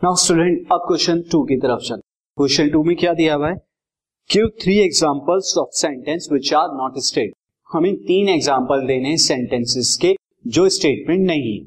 Now 0.00 0.14
student 0.16 0.68
अब 0.72 0.84
question 0.86 1.20
two 1.30 1.42
की 1.44 1.56
तरफ़ 1.60 1.80
चल। 1.84 1.96
क्वेश्चन 2.38 2.68
टू 2.70 2.82
में 2.84 2.94
क्या 2.96 3.12
दिया 3.14 3.34
हुआ 3.34 3.48
है? 3.48 3.54
Give 4.30 4.46
three 4.62 4.76
examples 4.80 5.56
of 5.58 5.70
sentence 5.76 6.28
which 6.32 6.52
are 6.54 6.68
not 6.76 6.98
state 7.04 7.32
हमें 7.70 7.96
तीन 8.04 8.28
एग्जांपल 8.28 8.86
देने 8.86 9.16
सेंटेंसेस 9.18 9.96
के 10.02 10.14
जो 10.46 10.68
स्टेटमेंट 10.68 11.26
नहीं 11.26 11.52
है। 11.52 11.66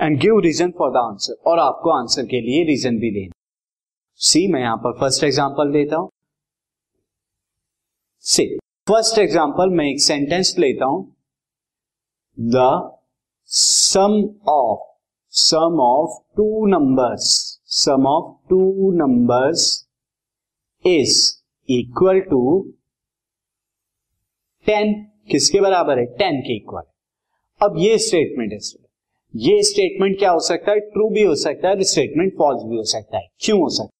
And 0.00 0.18
give 0.20 0.38
reason 0.44 0.70
for 0.78 0.90
the 0.90 0.96
answer 0.96 1.50
और 1.50 1.58
आपको 1.58 1.90
आंसर 1.90 2.26
के 2.26 2.40
लिए 2.40 2.64
रीजन 2.70 2.98
भी 3.00 3.10
देना। 3.10 3.32
सी 4.20 4.46
मैं 4.52 4.60
यहाँ 4.60 4.76
पर 4.76 4.98
फ़र्स्ट 5.00 5.24
एग्ज़ाम्पल 5.24 5.70
देता 5.72 5.96
हूँ। 5.96 6.10
सी 8.24 8.46
फ़र्स्ट 8.88 9.18
एग्ज़ाम्पल 9.18 9.76
मैं 9.76 9.86
एक 9.90 10.02
सेंटेंस 10.02 10.54
लेता 10.58 10.86
हूँ। 10.86 11.06
The 12.38 12.66
sum 13.50 14.22
of 14.50 14.92
sum 15.36 15.80
of 15.80 16.10
two 16.36 16.66
numbers 16.66 17.24
sum 17.76 18.06
of 18.06 18.32
two 18.50 18.90
numbers 18.96 19.62
is 20.84 21.16
equal 21.68 22.20
to 22.20 22.42
ten 24.66 24.92
किसके 25.30 25.60
बराबर 25.60 25.98
है? 25.98 26.04
टेन 26.06 26.40
के 26.40 26.56
इक्वल 26.56 26.82
अब 27.60 27.78
ये 27.78 27.96
स्टेटमेंट 27.98 28.52
है 28.52 28.58
ये 29.34 29.62
स्टेटमेंट 29.62 30.18
क्या 30.18 30.30
हो 30.30 30.40
सकता 30.40 30.72
है? 30.72 30.80
ट्रू 30.80 31.08
भी 31.10 31.22
हो 31.22 31.34
सकता 31.34 31.68
है 31.68 31.82
स्टेटमेंट 31.84 32.32
फॉल्स 32.38 32.62
भी 32.62 32.76
हो 32.76 32.84
सकता 32.84 33.18
है। 33.18 33.26
क्यों 33.40 33.58
हो 33.60 33.68
सकता 33.68 33.84
है? 33.84 33.90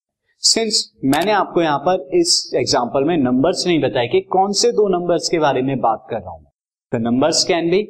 सिंस 0.43 0.93
मैंने 1.05 1.33
आपको 1.33 1.63
यहाँ 1.63 1.79
पर 1.79 2.09
इस 2.19 2.53
एग्ज़ाम्पल 2.57 3.05
में 3.05 3.17
नंबर्स 3.17 3.67
नहीं 3.67 3.81
बताया 3.81 4.07
कि 4.07 4.21
कौन 4.31 4.53
से 4.53 4.73
दो 4.73 4.89
नंबर्स 4.89 5.29
के 5.29 5.39
बारे 5.39 5.63
में 5.63 5.79
बात 5.81 6.07
कर 6.11 6.21
रहा 6.21 6.31
हूँ। 6.31 6.47
The 6.93 7.03
numbers 7.03 7.45
can 7.45 7.71
be 7.71 7.87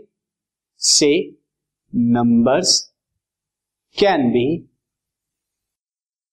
say 0.80 1.12
numbers 1.92 2.93
can 3.96 4.30
be 4.30 4.46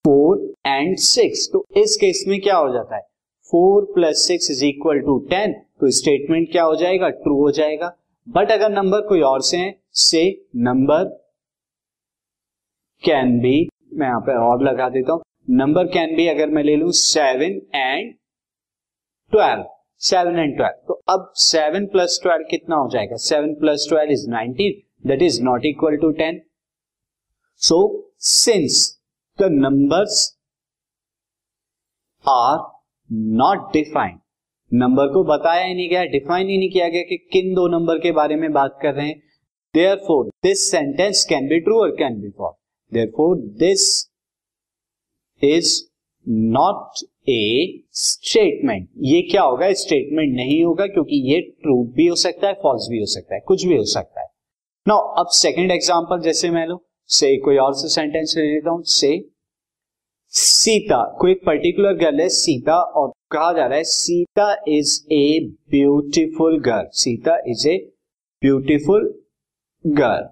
four 0.05 0.37
and 0.67 0.97
six 0.97 1.49
तो 1.53 1.63
इस 1.77 1.95
केस 2.01 2.23
में 2.27 2.39
क्या 2.41 2.55
हो 2.57 2.71
जाता 2.73 2.95
है? 2.95 3.01
Four 3.49 3.85
plus 3.93 4.25
six 4.27 4.49
is 4.51 4.63
equal 4.65 4.99
to 4.99 5.17
ten 5.29 5.53
तो 5.53 5.89
स्टेटमेंट 5.91 6.51
क्या 6.51 6.63
हो 6.63 6.75
जाएगा? 6.75 7.09
ट्रू 7.09 7.35
हो 7.41 7.51
जाएगा. 7.51 7.91
बट 8.27 8.51
अगर 8.51 8.69
नंबर 8.71 9.07
कोई 9.07 9.21
और 9.21 9.41
से 9.41 9.57
है 9.57 9.75
से 10.05 10.23
नंबर 10.63 11.03
कैन 13.03 13.39
बी 13.39 13.67
मैं 13.93 14.07
यहाँ 14.07 14.19
पर 14.21 14.37
और 14.39 14.63
लगा 14.63 14.89
देता 14.89 15.13
हूँ. 15.13 15.21
नंबर 15.49 15.87
कैन 15.93 16.15
बी 16.15 16.27
अगर 16.27 16.49
मैं 16.49 16.63
ले 16.63 16.75
लू 16.75 16.91
seven 16.95 17.61
and 17.75 18.13
twelve 19.33 19.65
seven 20.01 20.39
and 20.39 20.55
twelve 20.57 20.85
तो 20.87 21.01
अब 21.09 21.31
सेवन 21.39 21.85
प्लस 21.87 22.19
ट्वेल्व 22.23 22.45
कितना 22.51 22.75
हो 22.75 22.89
जाएगा? 22.89 23.15
Seven 23.17 23.53
plus 23.55 23.85
twelve 23.89 24.11
is 24.11 24.29
nineteen 24.29 24.81
that 25.09 25.21
is 25.21 25.43
not 25.43 25.65
equal 25.65 25.97
to 25.97 26.11
ten 26.21 26.41
so 27.61 27.77
since 28.19 28.75
the 29.39 29.47
numbers 29.53 30.15
are 32.25 32.57
not 33.39 33.71
defined 33.73 34.19
number 34.71 35.07
को 35.13 35.23
बताया 35.23 35.63
ही 35.63 35.73
नहीं 35.73 35.89
गया 35.89 36.03
डिफाइन 36.11 36.49
ही 36.49 36.57
नहीं 36.57 36.69
किया 36.69 36.87
गया 36.89 37.01
कि 37.01 37.17
किन 37.31 37.53
दो 37.53 37.67
नंबर 37.69 37.99
के 37.99 38.11
बारे 38.11 38.35
में 38.35 38.51
बात 38.53 38.77
कर 38.81 38.93
रहे 38.93 39.07
हैं। 39.07 39.21
Therefore 40.07 40.29
this 40.43 40.69
sentence 40.71 41.23
can 41.29 41.47
be 41.47 41.59
true 41.59 41.79
और 41.81 41.91
can 41.95 42.19
be 42.21 42.29
false 42.37 42.51
therefore 43.07 43.37
this 43.59 43.87
is 45.41 45.81
not 46.51 47.03
a 47.29 47.83
statement 47.93 48.89
ये 49.03 49.21
क्या 49.21 49.41
होगा? 49.43 49.71
स्टेटमेंट 49.73 50.35
नहीं 50.35 50.63
होगा 50.63 50.85
क्योंकि 50.87 51.21
ये 51.31 51.39
ट्रू 51.41 51.83
भी 51.95 52.07
हो 52.07 52.15
सकता 52.17 52.47
है 52.47 52.53
फॉल्स 52.63 52.87
भी 52.91 52.99
हो 52.99 53.05
सकता 53.07 53.35
है, 53.35 53.41
कुछ 53.41 53.65
भी 53.65 53.77
हो 53.77 53.83
सकता 53.87 54.21
है। 54.21 54.27
नाउ 54.85 55.13
अब 55.19 55.27
सेकेंड 55.37 55.71
एग्ज़ाम्पल 55.71 56.21
जैसे 56.21 56.49
मैं 56.49 56.65
लो। 56.67 56.83
से 57.11 57.35
कोई 57.37 57.57
और 57.57 57.73
से 57.73 57.87
सेंटेंस 57.89 58.33
ले 58.37 58.43
लेता 58.43 58.69
हूँ, 58.69 58.83
से 58.83 59.17
सीता, 60.33 61.03
कोई 61.19 61.33
पर्टिकुलर 61.45 61.93
गर्ल 61.95 62.19
है, 62.21 62.27
सीता, 62.29 62.75
और 62.75 63.11
कहा 63.31 63.51
जा 63.53 63.65
रहा 63.65 63.77
है, 63.77 63.83
Sita 63.83 64.51
is 64.67 64.99
a 65.13 65.39
beautiful 65.71 66.59
girl 66.59 66.87
Sita 66.93 67.37
is 67.47 67.67
a 67.69 67.77
beautiful 68.41 69.13
girl 69.85 70.29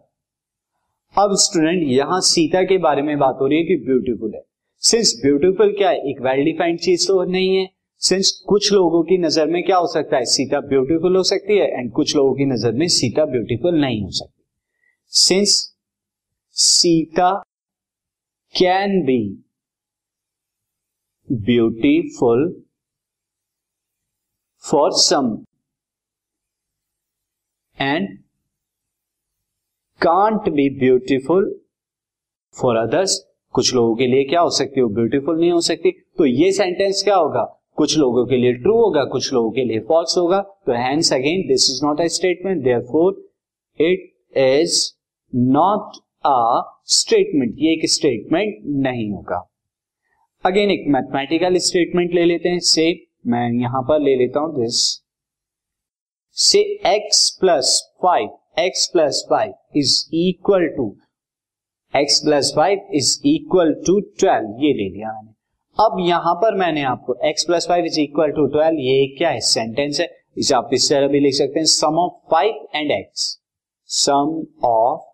अब 1.16 1.36
स्टूडेंट 1.38 1.84
यहाँ 1.88 2.20
सीता 2.22 2.62
के 2.64 2.78
बारे 2.78 3.02
में 3.02 3.18
बात 3.20 3.38
हो 3.42 3.48
रही 3.48 3.58
है 3.58 3.64
कि 3.66 3.76
ब्यूटीफुल 3.86 4.34
है। 4.36 4.42
सिंस 4.84 5.14
ब्यूटीफुल 5.22 5.72
क्या 5.78 5.90
है? 5.90 5.98
एक 6.10 6.22
वेल 6.22 6.44
डिफाइंड 6.46 6.80
चीज़ 6.80 7.08
तो 7.08 7.24
नहीं 7.24 7.56
है। 7.56 7.68
सिंस 8.02 8.32
कुछ 8.48 8.72
लोगों 8.74 9.02
की 9.04 9.18
नज़र 9.18 9.48
में 9.48 9.64
क्या 9.64 9.78
हो 9.78 9.88
सकता 9.88 10.18
है? 10.18 10.26
सीता 10.26 10.60
ब्यूटीफुल 10.68 11.16
हो 11.16 11.24
सकती 11.24 11.58
है 11.58 11.68
एंड 11.70 11.92
कुछ 11.92 12.16
लोगों 12.16 12.34
की 12.34 12.46
नज़र 12.46 12.74
में 12.74 12.88
सीता 12.90 13.26
ब्यूटीफुल 13.26 13.80
नहीं 13.82 14.02
हो 14.04 14.10
सकती। 14.12 14.44
Since 15.14 15.58
Sita 16.62 17.32
can 18.54 19.02
be 19.06 19.20
beautiful 21.28 22.42
for 24.64 24.92
some 24.94 25.30
and 27.78 28.18
can't 30.02 30.50
be 30.50 30.70
beautiful 30.80 31.48
for 32.56 32.76
others. 32.76 33.18
कुछ 33.54 33.74
लोगों 33.76 33.96
के 33.96 34.08
लिए 34.08 34.24
क्या 34.24 34.42
हो 34.42 34.50
सकती 34.50 34.80
है? 34.80 34.84
वो 34.84 34.94
ब्यूटीफुल 34.96 35.40
नहीं 35.40 35.52
हो 35.52 35.62
सकती। 35.62 35.92
तो 36.18 36.26
ये 36.26 36.52
सेंटेंस 36.52 37.04
क्या 37.04 37.16
होगा? 37.16 37.44
कुछ 37.76 37.98
लोगों 37.98 38.26
के 38.28 38.38
लिए 38.38 38.54
ट्रू 38.54 38.76
होगा, 38.78 39.04
कुछ 39.06 39.32
लोगों 39.34 39.52
के 39.52 39.66
लिए 39.66 39.80
फॉल्स 39.80 40.18
होगा। 40.18 40.42
तो 40.66 40.74
hence 40.74 41.14
again 41.14 41.48
this 41.48 41.70
is 41.70 41.86
not 41.86 42.02
a 42.02 42.08
statement 42.18 42.64
therefore 42.82 43.26
it 43.80 44.38
is 44.38 44.94
not 45.36 45.98
a 46.26 46.62
statement 46.92 47.56
ये 47.60 47.74
एक 47.74 47.90
स्टेटमेंट 47.90 48.56
नहीं 48.86 49.10
होगा। 49.12 49.46
अगेन 50.44 50.72
एक 50.72 50.86
मैथमेटिकल 50.88 51.58
स्टेटमेंट 51.58 52.14
ले 52.14 52.26
लेते 52.26 52.50
हैं। 52.50 52.60
से 52.60 52.84
मैं 53.28 53.50
यहाँ 53.62 53.82
पर 53.82 54.02
ले 54.02 54.16
लेता 54.16 54.40
हूँ 54.40 54.56
this 54.56 54.82
say 56.38 56.60
x 56.88 57.30
plus 57.40 57.72
five 58.04 58.38
x 58.60 58.86
plus 58.88 59.26
five 59.30 59.54
is 59.76 59.96
equal 60.16 60.68
to 60.68 60.86
x 61.94 62.20
plus 62.20 62.52
five 62.56 62.90
is 62.94 63.20
equal 63.26 63.74
to 63.88 64.00
twelve 64.20 64.64
ये 64.64 64.74
ले 64.74 64.90
लिया 64.90 65.12
मैंने। 65.14 65.34
अब 65.78 65.98
यहाँ 66.00 66.34
पर 66.36 66.56
मैंने 66.56 66.84
आपको 66.84 67.18
x 67.32 67.46
plus 67.46 67.68
five 67.68 67.86
is 67.86 68.00
equal 68.00 68.32
to 68.32 68.46
twelve 68.48 68.80
ये 68.80 69.06
क्या 69.18 69.30
है? 69.30 69.40
सेंटेंस 69.40 70.00
है। 70.00 70.08
इसे 70.38 70.56
आप 70.56 70.70
इस 70.74 70.90
तरह 70.90 71.08
भी 71.08 71.20
लिख 71.20 71.34
सकते 71.34 71.60
हैं। 71.60 71.66
Sum 71.66 72.00
of 72.00 72.14
five 72.32 72.68
and 72.76 72.92
x. 72.92 73.26
Sum 73.90 74.44
of 74.64 75.09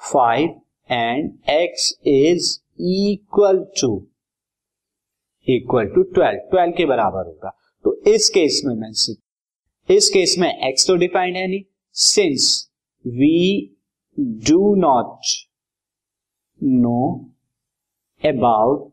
five 0.00 0.60
and 0.90 1.32
x 1.50 1.92
is 2.06 2.58
equal 2.80 3.64
to 3.80 3.90
equal 5.46 5.86
to 5.86 6.02
twelve 6.14 6.48
twelve 6.50 6.72
के 6.76 6.84
बराबर 6.86 7.26
होगा। 7.26 7.50
तो 7.84 7.94
इस 8.06 8.28
केस 8.28 8.60
में 8.66 8.74
मैं 8.74 8.90
इस 9.88 10.08
केस 10.10 10.34
में 10.38 10.48
एक्स 10.68 10.86
तो 10.86 10.96
डिफाइंड 10.96 11.36
है 11.36 11.46
नहीं। 11.48 11.62
Since 11.96 12.70
we 13.04 13.74
do 14.48 14.74
not 14.74 15.26
know 16.60 17.00
about 18.22 18.88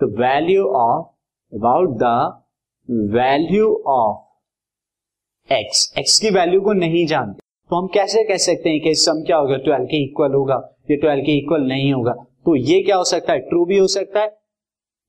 the 0.00 0.14
value 0.20 0.66
of 0.66 1.06
about 1.52 1.96
the 1.98 2.04
value 3.14 3.74
of 3.88 5.52
x 5.52 5.92
x 5.98 6.18
की 6.18 6.30
वैल्यू 6.30 6.60
को 6.60 6.72
नहीं 6.72 7.06
जानते। 7.06 7.43
तो 7.74 7.78
हम 7.78 7.86
कैसे 7.86 8.24
कह 8.24 8.36
सकते 8.36 8.70
हैं 8.70 8.80
कि 8.80 8.94
सम 8.94 9.22
क्या 9.26 9.36
होगा? 9.36 9.56
ट्वेल्व 9.56 9.84
के 9.84 10.04
इक्वल 10.04 10.32
होगा। 10.32 10.76
ये 10.90 10.96
ट्वेल्व 10.96 11.22
के 11.22 11.32
इक्वल 11.38 11.60
नहीं 11.60 11.92
होगा। 11.92 12.12
तो 12.12 12.56
ये 12.56 12.82
क्या 12.82 12.96
हो 12.96 13.04
सकता 13.04 13.32
है? 13.32 13.38
ट्रू 13.38 13.64
भी 13.64 13.78
हो 13.78 13.86
सकता 13.86 14.20
है। 14.20 14.36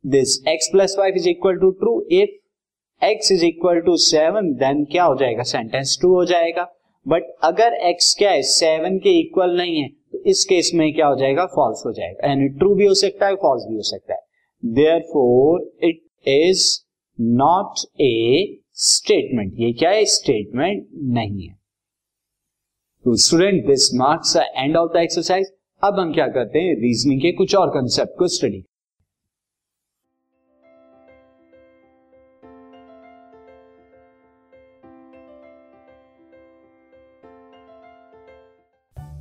This 0.06 0.44
x 0.48 0.70
plus 0.72 0.96
five 0.98 1.14
is 1.16 1.30
equal 1.30 1.56
to 1.56 1.70
true 1.72 2.08
if 2.12 3.06
x 3.06 3.32
is 3.32 3.46
equal 3.46 3.80
to 3.80 3.96
seven 3.96 4.54
then 4.54 4.84
क्या 4.86 5.04
हो 5.04 5.16
जाएगा? 5.16 5.44
सेंटेंस 5.44 5.98
ट्रू 6.00 6.14
हो 6.14 6.26
जाएगा। 6.26 6.68
बट 7.08 7.24
अगर 7.44 7.74
एक्स 7.74 8.16
क्या 8.16 8.32
है? 8.32 8.42
सेवन 8.42 8.98
के 8.98 9.20
इक्वल 9.20 9.58
नहीं 9.58 9.82
है 9.82 9.88
तो 9.88 10.24
इस 10.26 10.44
केस 10.46 10.72
में 10.76 10.94
क्या 10.94 11.08
हो 11.08 11.16
जाएगा? 11.16 11.46
फॉल्स 11.46 11.84
हो 11.86 11.92
जाएगा। 11.92 12.28
यानी 12.28 12.48
ट्रू 12.50 12.76
भी 12.76 12.86
हो 12.86 12.94
सकता 12.94 13.28
है 13.28 13.36
फॉल्स 13.36 13.64
भी 13.70 13.76
हो 13.76 13.82
सकता 13.82 14.14
है। 14.14 14.20
Therefore 15.00 15.72
it 15.84 16.02
is 16.28 16.80
not 17.22 18.02
a 18.02 18.58
statement 18.74 19.54
ये 19.58 19.74
क्या 19.74 19.90
है? 19.90 20.06
स्टेटमेंट 20.06 20.88
नहीं 20.96 21.48
है। 21.48 21.55
तो 23.06 23.16
student 23.16 23.68
this 23.68 23.94
marks 23.94 24.38
end 24.38 24.78
of 24.78 24.94
the 24.94 24.98
exercise 24.98 25.52
अब 25.84 26.00
हम 26.00 26.14
क्या 26.14 26.28
करते 26.28 26.60
हैं? 26.60 26.76
रीजनिंग 26.76 27.22
के 27.22 27.32
कुछ 27.32 27.56
और 27.56 27.70
कंसेप्ट 27.70 28.12
को 28.20 28.28
study 28.28 28.66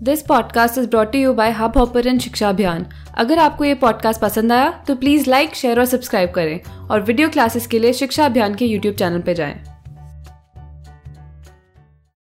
this 0.03 0.23
podcast 0.23 0.79
is 0.79 0.89
brought 0.89 1.15
you 1.15 1.35
by 1.35 1.51
Hubhopper 1.79 2.19
Shiksha 2.19 2.49
Abhiyan 2.49 2.87
अगर 3.19 3.39
आपको 3.39 3.65
ये 3.65 3.75
पॉडकास्ट 3.75 4.21
पसंद 4.21 4.53
आया 4.53 4.85
तो 4.89 4.97
प्लीज़ 4.97 5.31
लाइक 5.31 5.55
शेयर 5.55 5.79
और 5.79 5.85
सब्सक्राइब 5.85 6.31
करें 6.31 6.61
और 6.91 7.03
वीडियो 7.03 7.29
क्लासेस 7.29 7.67
के 7.67 7.79
लिए 7.79 7.93
शिक्षा 7.93 8.27
अभियान 8.27 8.55
के 8.55 8.65
यूट्यूब 8.65 8.95
चैनल 8.95 9.21
पर 9.21 9.33
जाएँ। 9.33 9.74